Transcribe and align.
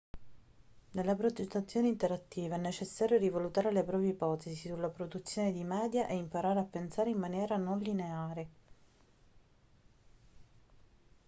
nella 0.93 1.13
progettazione 1.13 1.87
interattiva 1.87 2.55
è 2.55 2.57
necessario 2.57 3.19
rivalutare 3.19 3.71
le 3.71 3.83
proprie 3.83 4.09
ipotesi 4.09 4.67
sulla 4.69 4.89
produzione 4.89 5.51
di 5.51 5.63
media 5.63 6.07
e 6.07 6.15
imparare 6.15 6.57
a 6.59 6.63
pensare 6.67 7.11
in 7.11 7.19
maniera 7.19 7.55
non 7.57 7.77
lineare 7.77 8.47